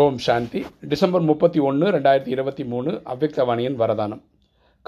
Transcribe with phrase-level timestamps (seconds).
[0.00, 0.60] ஓம் சாந்தி.
[0.90, 4.20] December முப்பத்தி ஒன்று ரெண்டாயிரத்தி இருபத்தி மூணு அவ்வக்தவாணியின் வரதானம்.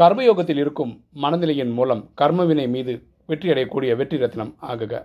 [0.00, 0.92] கர்மயோகத்தில் இருக்கும்
[1.22, 2.94] மனநிலையின் மூலம் கர்மவினை மீது
[3.30, 5.00] வெற்றியடையக்கூடிய வெற்றி ரத்னம் ஆகுக.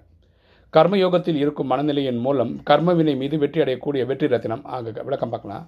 [0.73, 4.97] கர்மயோகத்தில் இருக்கும் மனநிலையின் மூலம் கர்மவினை மீது வெற்றியடையக்கூடிய வெற்றி ரத்னம் ஆகுக.
[5.07, 5.65] விளக்கம் பார்க்கலாம்.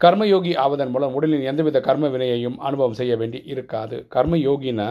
[0.00, 3.98] கர்மயோகி ஆவதன் மூலம் உடலின் எந்தவித கர்ம வினையையும் அனுபவம் செய்ய வேண்டி இருக்காது.
[4.16, 4.88] கர்ம யோகினா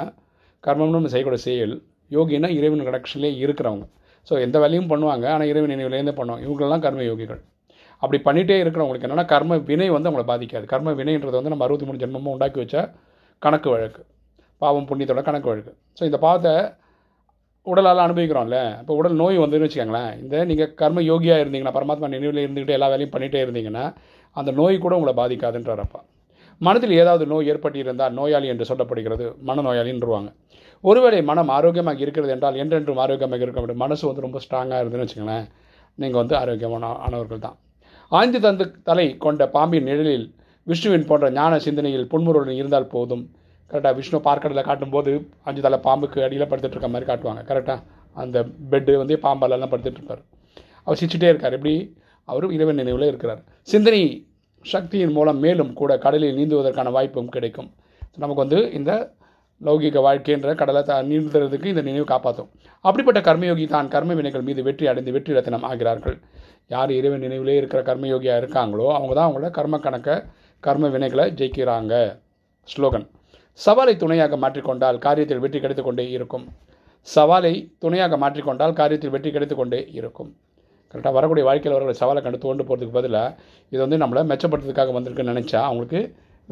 [0.64, 1.76] கர்மம்னு செய்யக்கூடிய செயல்
[2.12, 3.86] யோகினா இறைவன் கனெக்ஷன்லேயே இருக்கிறவங்க.
[4.28, 7.44] ஸோ எந்த வேலையும் பண்ணுவாங்க ஆனால் இறைவன் நினைவுலேருந்தே பண்ணுவாங்க இவங்களெல்லாம் கர்ம யோகிகள்
[8.06, 10.66] அப்படி பண்ணிகிட்டே இருக்கிறவங்களுக்கு என்னென்னா கர்ம வினை வந்து அவங்கள பாதிக்காது.
[10.73, 12.78] கர்ம வினைன்றது வந்து நம்ம அறுபத்தி மூணு ஜென்மமும் உண்டாக்கி வச்ச
[13.41, 14.02] கணக்கு வழக்கு.
[14.62, 15.72] பாவம் புண்ணியத்தோட கணக்கு வழக்கு.
[15.98, 16.54] ஸோ இந்த பாவத்தை
[17.68, 22.76] உடலால் அனுபவிக்கிறோம்ல இப்போ உடல் நோய் வந்துன்னு வச்சுக்கோங்களேன் இந்த நீங்கள் கர்ம யோகியாக இருந்தீங்கன்னா பரமாத்மா நினைவில் இருந்துக்கிட்டு
[22.78, 23.86] எல்லா வேலையும் பண்ணிகிட்டே இருந்தீங்கன்னா
[24.36, 26.02] அந்த நோய் கூட உங்களை பாதிக்காதுன்றப்பா
[26.62, 30.30] மனதில் ஏதாவது நோய் ஏற்பட்டிருந்தால் நோயாளி என்று சொல்லப்படுகிறது மனநோயாளின்றுவாங்க
[30.84, 35.48] ஒருவேளை மனம் ஆரோக்கியமாக இருக்கிறது என்றால் என்றென்றும் ஆரோக்கியமாக இருக்க முடியும் மனசு வந்து ரொம்ப ஸ்ட்ராங்காக இருந்துன்னு வச்சுக்கோங்களேன்
[35.98, 37.58] நீங்கள் வந்து ஆரோக்கியமான ஆனவர்கள் தான்.
[38.09, 43.31] ஆய்ந்து தந்து தலை கொண்ட பாம்பின் நிழலில் விஷ்ணுவின் போன்ற ஞான சிந்தனையில் புன்முருடன் இருந்தால் போதும்.
[43.70, 47.44] கரெக்டாக விஷ்ணு பார்க்கடலில் காட்டும்போது அஞ்சு தலை பாம்புக்கு அடியில் படுத்துட்டு இருக்க மாதிரி காட்டுவாங்க.
[47.52, 47.83] கரெக்டாக
[48.14, 50.22] அந்த பெட்டு வந்து பாம்பாலெல்லாம் படுத்துட்டு இருப்பார்.
[50.83, 51.52] அவர் சிரிச்சுட்டே இருக்கார்.
[51.52, 51.98] எப்படி?
[52.23, 53.44] அவரும் இறைவன் நினைவில் இருக்கிறார்.
[53.61, 54.28] சிந்தனை
[54.61, 57.73] சக்தியின் மூலம் மேலும் கூட கடலில் நீந்துவதற்கான வாய்ப்பும் கிடைக்கும்.
[58.17, 59.14] நமக்கு வந்து இந்த
[59.61, 62.50] லௌகிக வாழ்க்கைன்ற கடலை த நீந்துறதுக்கு இந்த நினைவு காப்பாற்றும்
[62.86, 66.17] அப்படிப்பட்ட கர்மயோகி தான் கர்ம வினைகள் மீது வெற்றி அடைந்து வெற்றி ரத்தினம் ஆகிறார்கள்.
[66.73, 70.16] யார் இறைவன் நினைவிலே இருக்கிற கர்மயோகியாக இருக்காங்களோ அவங்க தான் அவங்கள கர்ம கணக்கை
[70.64, 71.94] கர்ம வினைகளை ஜெயிக்கிறாங்க.
[72.70, 73.06] ஸ்லோகன்.
[73.59, 76.45] சவாலை துணையாக மாற்றிக்கொண்டால் காரியத்தில் வெற்றி கிடைத்து கொண்டே இருக்கும்.
[77.08, 80.31] சவாலை துணையாக மாற்றிக்கொண்டால் காரியத்தில் வெற்றி கிடைத்து கொண்டே இருக்கும்.
[80.92, 83.38] கரெக்டாக வரக்கூடிய வாழ்க்கையில் வரக்கூடிய சவாலை கண்டு தோண்டு போகிறதுக்கு பதிலாக
[83.72, 86.02] இது வந்து நம்மளை மெச்சப்படுத்துறதுக்காக வந்திருக்குன்னு நினச்சா அவங்களுக்கு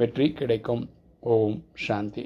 [0.01, 0.83] வெற்றி கிடைக்கும்.
[1.33, 2.25] ஓம் சாந்தி.